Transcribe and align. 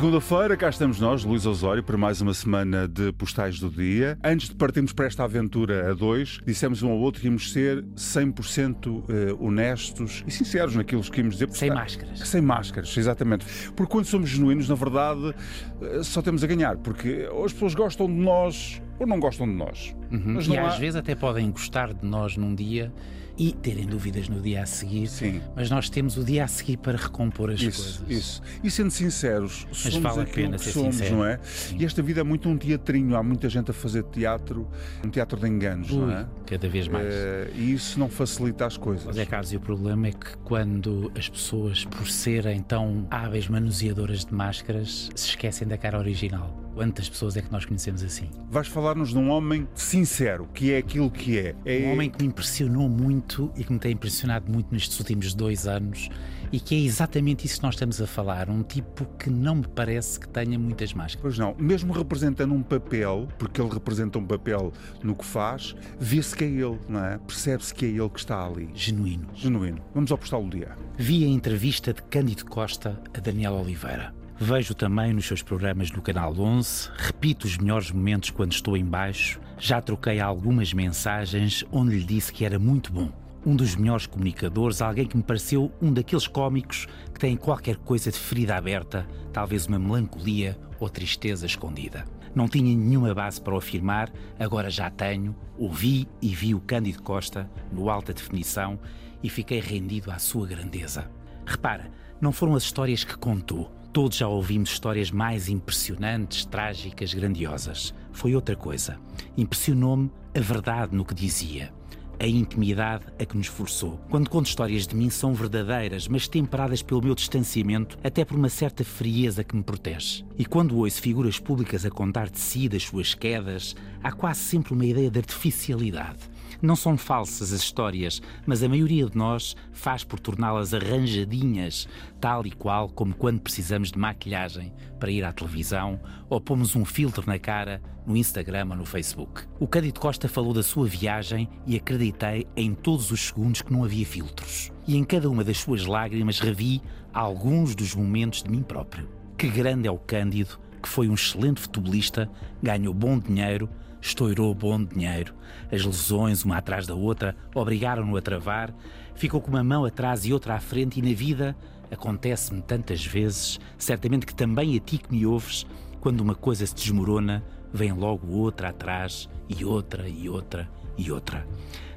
Segunda-feira, 0.00 0.56
cá 0.56 0.70
estamos 0.70 0.98
nós, 0.98 1.24
Luís 1.24 1.44
Osório, 1.44 1.82
para 1.82 1.98
mais 1.98 2.22
uma 2.22 2.32
semana 2.32 2.88
de 2.88 3.12
postais 3.12 3.60
do 3.60 3.68
dia. 3.68 4.18
Antes 4.24 4.48
de 4.48 4.54
partirmos 4.54 4.94
para 4.94 5.04
esta 5.04 5.24
aventura 5.24 5.90
a 5.90 5.92
dois, 5.92 6.40
dissemos 6.46 6.82
um 6.82 6.90
ao 6.90 6.96
outro 6.96 7.20
que 7.20 7.26
íamos 7.26 7.52
ser 7.52 7.82
100% 7.82 9.04
eh, 9.10 9.36
honestos 9.38 10.24
e 10.26 10.30
sinceros 10.30 10.74
naquilo 10.74 11.02
que 11.02 11.18
íamos 11.18 11.34
dizer. 11.34 11.50
Sem 11.50 11.68
máscaras. 11.68 12.18
Sem 12.18 12.40
máscaras, 12.40 12.96
exatamente. 12.96 13.44
Porque 13.76 13.92
quando 13.92 14.06
somos 14.06 14.30
genuínos, 14.30 14.70
na 14.70 14.74
verdade, 14.74 15.34
eh, 15.82 16.02
só 16.02 16.22
temos 16.22 16.42
a 16.42 16.46
ganhar. 16.46 16.78
Porque 16.78 17.28
as 17.44 17.52
pessoas 17.52 17.74
gostam 17.74 18.06
de 18.06 18.14
nós 18.14 18.80
ou 19.00 19.06
não 19.06 19.18
gostam 19.18 19.46
de 19.46 19.54
nós. 19.54 19.96
Uhum. 20.12 20.38
e 20.40 20.58
às 20.58 20.74
há... 20.74 20.78
vezes 20.78 20.96
até 20.96 21.14
podem 21.14 21.50
gostar 21.50 21.94
de 21.94 22.04
nós 22.06 22.36
num 22.36 22.54
dia 22.54 22.92
e 23.40 23.52
terem 23.52 23.86
dúvidas 23.86 24.28
no 24.28 24.38
dia 24.38 24.62
a 24.62 24.66
seguir. 24.66 25.06
Sim. 25.06 25.40
Mas 25.56 25.70
nós 25.70 25.88
temos 25.88 26.18
o 26.18 26.24
dia 26.24 26.44
a 26.44 26.46
seguir 26.46 26.76
para 26.76 26.98
recompor 26.98 27.50
as 27.50 27.58
isso, 27.58 28.02
coisas. 28.02 28.10
Isso. 28.10 28.42
E 28.62 28.70
sendo 28.70 28.90
sinceros, 28.90 29.66
mas 29.66 29.78
somos 29.78 30.14
vale 30.14 30.30
a 30.30 30.32
pena 30.34 30.58
que 30.58 30.64
ser 30.64 30.72
somos, 30.72 30.96
sincero. 30.96 31.16
não 31.16 31.24
é? 31.24 31.40
Sim. 31.42 31.76
E 31.78 31.86
esta 31.86 32.02
vida 32.02 32.20
é 32.20 32.22
muito 32.22 32.50
um 32.50 32.58
teatrinho. 32.58 33.16
Há 33.16 33.22
muita 33.22 33.48
gente 33.48 33.70
a 33.70 33.74
fazer 33.74 34.02
teatro, 34.04 34.68
um 35.02 35.08
teatro 35.08 35.40
de 35.40 35.48
enganos, 35.48 35.90
Ui, 35.90 36.00
não 36.00 36.10
é? 36.10 36.26
Cada 36.44 36.68
vez 36.68 36.86
mais. 36.86 37.06
É, 37.06 37.50
e 37.54 37.72
isso 37.72 37.98
não 37.98 38.10
facilita 38.10 38.66
as 38.66 38.76
coisas. 38.76 39.06
Mas 39.06 39.16
é 39.16 39.24
caso, 39.24 39.54
e 39.54 39.56
o 39.56 39.60
problema 39.60 40.08
é 40.08 40.12
que 40.12 40.36
quando 40.44 41.10
as 41.16 41.26
pessoas, 41.26 41.86
por 41.86 42.10
serem 42.10 42.60
tão 42.60 43.06
hábeis 43.10 43.48
manuseadoras 43.48 44.26
de 44.26 44.34
máscaras, 44.34 45.08
se 45.14 45.28
esquecem 45.28 45.66
da 45.66 45.78
cara 45.78 45.98
original. 45.98 46.54
Quantas 46.80 47.10
pessoas 47.10 47.36
é 47.36 47.42
que 47.42 47.52
nós 47.52 47.66
conhecemos 47.66 48.02
assim? 48.02 48.30
Vais 48.50 48.66
falar-nos 48.66 49.10
de 49.10 49.18
um 49.18 49.28
homem 49.28 49.68
sincero, 49.74 50.48
que 50.54 50.72
é 50.72 50.78
aquilo 50.78 51.10
que 51.10 51.38
é. 51.38 51.54
é. 51.66 51.86
Um 51.86 51.92
homem 51.92 52.08
que 52.08 52.22
me 52.22 52.28
impressionou 52.28 52.88
muito 52.88 53.52
e 53.54 53.62
que 53.62 53.70
me 53.70 53.78
tem 53.78 53.92
impressionado 53.92 54.50
muito 54.50 54.72
nestes 54.72 54.98
últimos 54.98 55.34
dois 55.34 55.66
anos 55.66 56.08
e 56.50 56.58
que 56.58 56.74
é 56.74 56.78
exatamente 56.78 57.44
isso 57.44 57.58
que 57.58 57.64
nós 57.64 57.74
estamos 57.74 58.00
a 58.00 58.06
falar. 58.06 58.48
Um 58.48 58.62
tipo 58.62 59.04
que 59.18 59.28
não 59.28 59.56
me 59.56 59.68
parece 59.68 60.18
que 60.18 60.26
tenha 60.26 60.58
muitas 60.58 60.94
máscaras. 60.94 61.20
Pois 61.20 61.38
não, 61.38 61.54
mesmo 61.58 61.92
representando 61.92 62.54
um 62.54 62.62
papel, 62.62 63.28
porque 63.38 63.60
ele 63.60 63.68
representa 63.68 64.18
um 64.18 64.24
papel 64.24 64.72
no 65.02 65.14
que 65.14 65.26
faz, 65.26 65.76
vê-se 65.98 66.34
que 66.34 66.44
é 66.44 66.48
ele, 66.48 66.78
não 66.88 67.04
é? 67.04 67.18
Percebe-se 67.18 67.74
que 67.74 67.84
é 67.84 67.88
ele 67.88 68.08
que 68.08 68.20
está 68.20 68.42
ali. 68.42 68.70
Genuíno. 68.72 69.28
Genuíno. 69.34 69.82
Vamos 69.94 70.10
ao 70.10 70.16
postal 70.16 70.42
do 70.42 70.56
dia. 70.56 70.70
Vi 70.96 71.26
a 71.26 71.28
entrevista 71.28 71.92
de 71.92 72.00
Cândido 72.04 72.46
Costa 72.46 72.98
a 73.12 73.20
Daniel 73.20 73.52
Oliveira. 73.52 74.18
Vejo 74.42 74.74
também 74.74 75.12
nos 75.12 75.26
seus 75.26 75.42
programas 75.42 75.90
no 75.90 76.00
Canal 76.00 76.34
11, 76.34 76.88
repito 76.96 77.46
os 77.46 77.58
melhores 77.58 77.90
momentos 77.90 78.30
quando 78.30 78.52
estou 78.52 78.74
em 78.74 78.82
baixo, 78.82 79.38
já 79.58 79.82
troquei 79.82 80.18
algumas 80.18 80.72
mensagens 80.72 81.62
onde 81.70 81.98
lhe 81.98 82.04
disse 82.04 82.32
que 82.32 82.42
era 82.42 82.58
muito 82.58 82.90
bom. 82.90 83.12
Um 83.44 83.54
dos 83.54 83.76
melhores 83.76 84.06
comunicadores, 84.06 84.80
alguém 84.80 85.06
que 85.06 85.14
me 85.14 85.22
pareceu 85.22 85.70
um 85.80 85.92
daqueles 85.92 86.26
cómicos 86.26 86.86
que 87.12 87.20
têm 87.20 87.36
qualquer 87.36 87.76
coisa 87.76 88.10
de 88.10 88.18
ferida 88.18 88.56
aberta, 88.56 89.06
talvez 89.30 89.66
uma 89.66 89.78
melancolia 89.78 90.58
ou 90.78 90.88
tristeza 90.88 91.44
escondida. 91.44 92.06
Não 92.34 92.48
tinha 92.48 92.74
nenhuma 92.74 93.14
base 93.14 93.38
para 93.42 93.52
o 93.52 93.58
afirmar, 93.58 94.10
agora 94.38 94.70
já 94.70 94.88
tenho. 94.88 95.36
Ouvi 95.58 96.08
e 96.22 96.28
vi 96.28 96.54
o 96.54 96.60
Cândido 96.60 97.02
Costa 97.02 97.50
no 97.70 97.90
alta 97.90 98.14
definição 98.14 98.78
e 99.22 99.28
fiquei 99.28 99.60
rendido 99.60 100.10
à 100.10 100.18
sua 100.18 100.46
grandeza. 100.46 101.10
Repara, 101.44 101.90
não 102.18 102.32
foram 102.32 102.54
as 102.54 102.62
histórias 102.62 103.04
que 103.04 103.18
contou 103.18 103.78
Todos 103.92 104.18
já 104.18 104.28
ouvimos 104.28 104.70
histórias 104.70 105.10
mais 105.10 105.48
impressionantes, 105.48 106.44
trágicas, 106.44 107.12
grandiosas. 107.12 107.92
Foi 108.12 108.36
outra 108.36 108.54
coisa. 108.54 108.96
Impressionou-me 109.36 110.12
a 110.32 110.38
verdade 110.38 110.94
no 110.94 111.04
que 111.04 111.12
dizia. 111.12 111.72
A 112.16 112.26
intimidade 112.26 113.06
a 113.18 113.24
que 113.24 113.36
nos 113.36 113.48
forçou. 113.48 113.98
Quando 114.08 114.30
conto 114.30 114.46
histórias 114.46 114.86
de 114.86 114.94
mim, 114.94 115.10
são 115.10 115.34
verdadeiras, 115.34 116.06
mas 116.06 116.28
temperadas 116.28 116.82
pelo 116.82 117.02
meu 117.02 117.16
distanciamento, 117.16 117.98
até 118.04 118.24
por 118.24 118.36
uma 118.36 118.48
certa 118.48 118.84
frieza 118.84 119.42
que 119.42 119.56
me 119.56 119.62
protege. 119.64 120.24
E 120.38 120.44
quando 120.44 120.76
ouço 120.78 121.02
figuras 121.02 121.40
públicas 121.40 121.84
a 121.84 121.90
contar 121.90 122.30
de 122.30 122.38
si, 122.38 122.68
das 122.68 122.84
suas 122.84 123.12
quedas, 123.12 123.74
há 124.04 124.12
quase 124.12 124.38
sempre 124.38 124.72
uma 124.72 124.86
ideia 124.86 125.10
de 125.10 125.18
artificialidade. 125.18 126.20
Não 126.60 126.76
são 126.76 126.96
falsas 126.96 127.52
as 127.52 127.60
histórias, 127.60 128.20
mas 128.46 128.62
a 128.62 128.68
maioria 128.68 129.06
de 129.06 129.16
nós 129.16 129.56
faz 129.72 130.04
por 130.04 130.18
torná-las 130.18 130.74
arranjadinhas, 130.74 131.88
tal 132.20 132.46
e 132.46 132.50
qual 132.50 132.88
como 132.88 133.14
quando 133.14 133.40
precisamos 133.40 133.90
de 133.90 133.98
maquilhagem 133.98 134.72
para 134.98 135.10
ir 135.10 135.24
à 135.24 135.32
televisão 135.32 136.00
ou 136.28 136.40
pomos 136.40 136.76
um 136.76 136.84
filtro 136.84 137.24
na 137.26 137.38
cara 137.38 137.80
no 138.06 138.16
Instagram 138.16 138.68
ou 138.70 138.76
no 138.76 138.84
Facebook. 138.84 139.42
O 139.58 139.66
Cândido 139.66 140.00
Costa 140.00 140.28
falou 140.28 140.52
da 140.52 140.62
sua 140.62 140.86
viagem 140.86 141.48
e 141.66 141.76
acreditei 141.76 142.46
em 142.56 142.74
todos 142.74 143.10
os 143.10 143.20
segundos 143.20 143.62
que 143.62 143.72
não 143.72 143.84
havia 143.84 144.04
filtros. 144.04 144.72
E 144.86 144.96
em 144.96 145.04
cada 145.04 145.30
uma 145.30 145.44
das 145.44 145.58
suas 145.58 145.86
lágrimas 145.86 146.40
revi 146.40 146.82
alguns 147.12 147.74
dos 147.74 147.94
momentos 147.94 148.42
de 148.42 148.50
mim 148.50 148.62
próprio. 148.62 149.08
Que 149.36 149.48
grande 149.48 149.88
é 149.88 149.90
o 149.90 149.98
Cândido, 149.98 150.58
que 150.80 150.88
foi 150.88 151.08
um 151.08 151.14
excelente 151.14 151.60
futebolista, 151.60 152.30
ganhou 152.62 152.94
bom 152.94 153.18
dinheiro, 153.18 153.68
estourou 154.00 154.54
bom 154.54 154.82
dinheiro. 154.82 155.34
As 155.70 155.84
lesões, 155.84 156.44
uma 156.44 156.56
atrás 156.56 156.86
da 156.86 156.94
outra, 156.94 157.36
obrigaram-no 157.54 158.16
a 158.16 158.22
travar. 158.22 158.74
Ficou 159.14 159.40
com 159.40 159.50
uma 159.50 159.62
mão 159.62 159.84
atrás 159.84 160.24
e 160.24 160.32
outra 160.32 160.54
à 160.54 160.60
frente, 160.60 160.98
e 160.98 161.02
na 161.02 161.14
vida 161.14 161.56
acontece-me 161.90 162.62
tantas 162.62 163.04
vezes, 163.04 163.58
certamente 163.76 164.24
que 164.24 164.34
também 164.34 164.76
a 164.76 164.80
ti 164.80 164.98
que 164.98 165.12
me 165.12 165.26
ouves, 165.26 165.66
quando 166.00 166.20
uma 166.20 166.34
coisa 166.34 166.64
se 166.64 166.74
desmorona, 166.74 167.44
vem 167.72 167.92
logo 167.92 168.32
outra 168.32 168.70
atrás, 168.70 169.28
e 169.48 169.64
outra, 169.64 170.08
e 170.08 170.28
outra, 170.28 170.68
e 170.96 171.10
outra. 171.10 171.46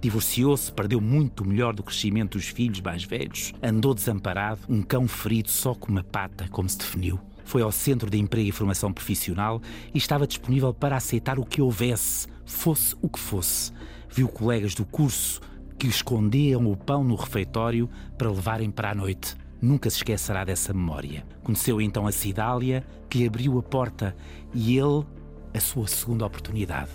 Divorciou-se, 0.00 0.70
perdeu 0.70 1.00
muito 1.00 1.44
melhor 1.44 1.74
do 1.74 1.82
crescimento 1.82 2.38
dos 2.38 2.46
filhos 2.46 2.80
mais 2.80 3.02
velhos, 3.02 3.52
andou 3.60 3.92
desamparado, 3.94 4.60
um 4.68 4.80
cão 4.80 5.08
ferido 5.08 5.50
só 5.50 5.74
com 5.74 5.90
uma 5.90 6.04
pata, 6.04 6.46
como 6.50 6.68
se 6.68 6.78
definiu. 6.78 7.18
Foi 7.48 7.62
ao 7.62 7.72
Centro 7.72 8.10
de 8.10 8.18
Emprego 8.18 8.50
e 8.50 8.52
Formação 8.52 8.92
Profissional 8.92 9.62
e 9.94 9.96
estava 9.96 10.26
disponível 10.26 10.74
para 10.74 10.98
aceitar 10.98 11.38
o 11.38 11.46
que 11.46 11.62
houvesse, 11.62 12.28
fosse 12.44 12.94
o 13.00 13.08
que 13.08 13.18
fosse. 13.18 13.72
Viu 14.10 14.28
colegas 14.28 14.74
do 14.74 14.84
curso 14.84 15.40
que 15.78 15.86
escondiam 15.86 16.70
o 16.70 16.76
pão 16.76 17.02
no 17.02 17.14
refeitório 17.14 17.88
para 18.18 18.30
levarem 18.30 18.70
para 18.70 18.90
a 18.90 18.94
noite. 18.94 19.34
Nunca 19.62 19.88
se 19.88 19.96
esquecerá 19.96 20.44
dessa 20.44 20.74
memória. 20.74 21.24
Conheceu 21.42 21.80
então 21.80 22.06
a 22.06 22.12
Cidália, 22.12 22.86
que 23.08 23.16
lhe 23.16 23.26
abriu 23.26 23.58
a 23.58 23.62
porta, 23.62 24.14
e 24.52 24.76
ele, 24.76 25.06
a 25.54 25.58
sua 25.58 25.86
segunda 25.86 26.26
oportunidade. 26.26 26.90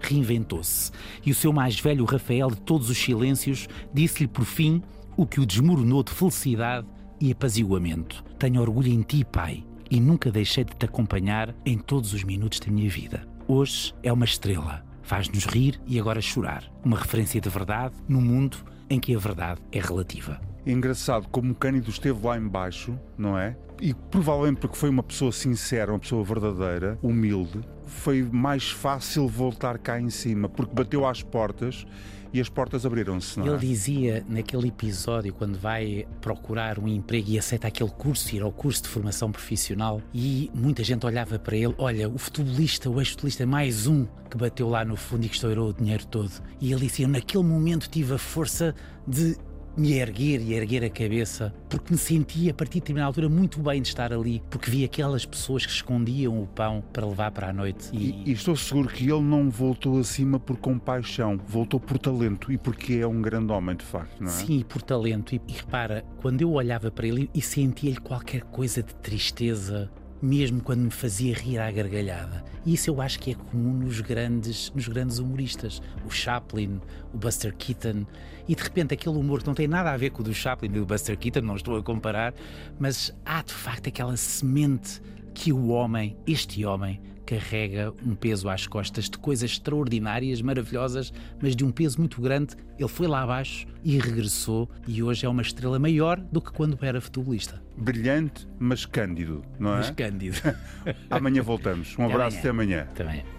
Reinventou-se. 0.00 0.90
E 1.22 1.30
o 1.30 1.34
seu 1.34 1.52
mais 1.52 1.78
velho 1.78 2.06
Rafael, 2.06 2.48
de 2.48 2.62
todos 2.62 2.88
os 2.88 2.96
silêncios, 2.96 3.68
disse-lhe 3.92 4.26
por 4.26 4.46
fim 4.46 4.82
o 5.18 5.26
que 5.26 5.38
o 5.38 5.44
desmoronou 5.44 6.02
de 6.02 6.12
felicidade 6.12 6.86
e 7.20 7.30
apaziguamento. 7.30 8.24
Tenho 8.38 8.62
orgulho 8.62 8.90
em 8.90 9.02
ti, 9.02 9.22
pai 9.22 9.67
e 9.90 10.00
nunca 10.00 10.30
deixei 10.30 10.64
de 10.64 10.74
te 10.74 10.86
acompanhar 10.86 11.54
em 11.64 11.78
todos 11.78 12.12
os 12.12 12.24
minutos 12.24 12.60
da 12.60 12.70
minha 12.70 12.88
vida. 12.88 13.26
Hoje 13.46 13.94
é 14.02 14.12
uma 14.12 14.24
estrela, 14.24 14.84
faz-nos 15.02 15.46
rir 15.46 15.80
e 15.86 15.98
agora 15.98 16.20
chorar. 16.20 16.64
Uma 16.84 16.98
referência 16.98 17.40
de 17.40 17.48
verdade 17.48 17.94
num 18.08 18.20
mundo 18.20 18.58
em 18.90 19.00
que 19.00 19.14
a 19.14 19.18
verdade 19.18 19.60
é 19.72 19.80
relativa. 19.80 20.40
Engraçado 20.66 21.28
como 21.28 21.52
o 21.52 21.54
Cândido 21.54 21.90
esteve 21.90 22.26
lá 22.26 22.36
embaixo, 22.36 22.98
não 23.16 23.38
é? 23.38 23.56
E 23.80 23.94
provavelmente 23.94 24.58
porque 24.60 24.76
foi 24.76 24.90
uma 24.90 25.02
pessoa 25.02 25.32
sincera, 25.32 25.92
uma 25.92 25.98
pessoa 25.98 26.24
verdadeira, 26.24 26.98
humilde, 27.02 27.60
foi 27.86 28.22
mais 28.22 28.70
fácil 28.70 29.26
voltar 29.28 29.78
cá 29.78 30.00
em 30.00 30.10
cima, 30.10 30.48
porque 30.48 30.74
bateu 30.74 31.06
às 31.06 31.22
portas 31.22 31.86
e 32.32 32.40
as 32.40 32.48
portas 32.48 32.84
abriram-se. 32.84 33.40
Ele 33.40 33.50
é? 33.50 33.56
dizia 33.56 34.24
naquele 34.28 34.68
episódio, 34.68 35.32
quando 35.32 35.58
vai 35.58 36.06
procurar 36.20 36.78
um 36.78 36.88
emprego 36.88 37.30
e 37.30 37.38
aceita 37.38 37.68
aquele 37.68 37.90
curso, 37.90 38.34
ir 38.34 38.42
ao 38.42 38.52
curso 38.52 38.82
de 38.82 38.88
formação 38.88 39.30
profissional, 39.30 40.00
e 40.12 40.50
muita 40.54 40.82
gente 40.84 41.04
olhava 41.06 41.38
para 41.38 41.56
ele: 41.56 41.74
olha, 41.78 42.08
o 42.08 42.18
futebolista, 42.18 42.90
o 42.90 43.00
ex-futebolista, 43.00 43.46
mais 43.46 43.86
um 43.86 44.06
que 44.30 44.36
bateu 44.36 44.68
lá 44.68 44.84
no 44.84 44.96
fundo 44.96 45.24
e 45.24 45.28
que 45.28 45.34
estourou 45.34 45.70
o 45.70 45.72
dinheiro 45.72 46.06
todo. 46.06 46.30
E 46.60 46.72
ele 46.72 46.86
dizia: 46.86 47.08
naquele 47.08 47.44
momento 47.44 47.88
tive 47.88 48.14
a 48.14 48.18
força 48.18 48.74
de 49.06 49.36
me 49.76 49.92
erguer 49.98 50.40
e 50.40 50.54
erguer 50.54 50.84
a 50.84 50.90
cabeça, 50.90 51.54
porque 51.68 51.92
me 51.92 51.98
sentia 51.98 52.50
a 52.50 52.54
partir 52.54 52.74
de 52.74 52.80
determinada 52.80 53.08
altura 53.08 53.28
muito 53.28 53.60
bem 53.60 53.80
de 53.82 53.88
estar 53.88 54.12
ali, 54.12 54.42
porque 54.50 54.70
vi 54.70 54.84
aquelas 54.84 55.24
pessoas 55.24 55.64
que 55.64 55.72
escondiam 55.72 56.42
o 56.42 56.46
pão 56.46 56.82
para 56.92 57.06
levar 57.06 57.30
para 57.30 57.48
a 57.50 57.52
noite. 57.52 57.90
E... 57.92 58.22
E, 58.24 58.32
estou 58.32 58.56
seguro 58.56 58.88
que 58.88 59.04
ele 59.04 59.20
não 59.20 59.48
voltou 59.50 59.98
acima 59.98 60.38
por 60.38 60.56
compaixão, 60.56 61.38
voltou 61.46 61.78
por 61.78 61.98
talento 61.98 62.50
e 62.50 62.58
porque 62.58 62.94
é 62.94 63.06
um 63.06 63.22
grande 63.22 63.52
homem, 63.52 63.76
de 63.76 63.84
facto, 63.84 64.20
não 64.20 64.28
é? 64.28 64.30
Sim, 64.30 64.64
por 64.68 64.82
talento. 64.82 65.34
E, 65.34 65.40
e 65.46 65.52
repara, 65.52 66.04
quando 66.20 66.42
eu 66.42 66.52
olhava 66.52 66.90
para 66.90 67.06
ele 67.06 67.30
e 67.34 67.40
sentia-lhe 67.40 67.98
qualquer 67.98 68.42
coisa 68.42 68.82
de 68.82 68.94
tristeza, 68.96 69.90
mesmo 70.20 70.60
quando 70.60 70.80
me 70.80 70.90
fazia 70.90 71.34
rir 71.34 71.58
à 71.58 71.70
gargalhada. 71.70 72.44
E 72.64 72.74
isso 72.74 72.90
eu 72.90 73.00
acho 73.00 73.18
que 73.18 73.32
é 73.32 73.34
comum 73.34 73.72
nos 73.72 74.00
grandes, 74.00 74.72
nos 74.74 74.88
grandes 74.88 75.18
humoristas. 75.18 75.80
O 76.06 76.10
Chaplin, 76.10 76.80
o 77.12 77.18
Buster 77.18 77.54
Keaton, 77.56 78.04
e 78.48 78.54
de 78.54 78.62
repente 78.62 78.94
aquele 78.94 79.16
humor 79.16 79.40
que 79.40 79.46
não 79.46 79.54
tem 79.54 79.68
nada 79.68 79.92
a 79.92 79.96
ver 79.96 80.10
com 80.10 80.20
o 80.20 80.24
do 80.24 80.34
Chaplin 80.34 80.68
e 80.68 80.72
do 80.72 80.86
Buster 80.86 81.16
Keaton, 81.16 81.40
não 81.40 81.56
estou 81.56 81.76
a 81.76 81.82
comparar, 81.82 82.34
mas 82.78 83.14
há 83.24 83.42
de 83.42 83.52
facto 83.52 83.88
aquela 83.88 84.16
semente 84.16 85.00
que 85.34 85.52
o 85.52 85.68
homem, 85.68 86.16
este 86.26 86.64
homem, 86.64 87.00
carrega 87.28 87.92
um 88.06 88.14
peso 88.14 88.48
às 88.48 88.66
costas 88.66 89.04
de 89.10 89.18
coisas 89.18 89.50
extraordinárias, 89.50 90.40
maravilhosas, 90.40 91.12
mas 91.42 91.54
de 91.54 91.62
um 91.62 91.70
peso 91.70 91.98
muito 91.98 92.22
grande. 92.22 92.56
Ele 92.78 92.88
foi 92.88 93.06
lá 93.06 93.20
abaixo 93.22 93.66
e 93.84 93.98
regressou 93.98 94.66
e 94.86 95.02
hoje 95.02 95.26
é 95.26 95.28
uma 95.28 95.42
estrela 95.42 95.78
maior 95.78 96.18
do 96.18 96.40
que 96.40 96.50
quando 96.50 96.78
era 96.80 97.02
futebolista. 97.02 97.62
Brilhante, 97.76 98.48
mas 98.58 98.86
cândido, 98.86 99.42
não 99.58 99.74
é? 99.74 99.76
Mas 99.76 99.90
cândido. 99.90 100.38
amanhã 101.10 101.42
voltamos. 101.42 101.94
Um 101.98 102.04
Até 102.04 102.14
abraço, 102.14 102.48
amanhã. 102.48 102.86
até 102.90 103.02
amanhã. 103.02 103.22
Também. 103.22 103.37